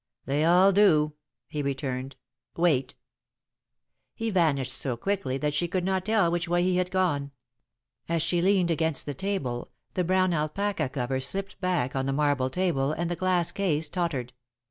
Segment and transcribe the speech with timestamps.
[0.25, 1.13] "They all do,"
[1.45, 2.15] he returned.
[2.57, 2.95] "Wait."
[4.15, 7.29] He vanished so quickly that she could not tell which way he had gone.
[8.09, 12.49] As she leaned against the table, the brown alpaca cover slipped back on the marble
[12.49, 14.33] table and the glass case tottered.